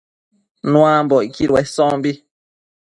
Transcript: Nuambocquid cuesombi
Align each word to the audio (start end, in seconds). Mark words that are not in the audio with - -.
Nuambocquid 0.69 1.49
cuesombi 1.53 2.11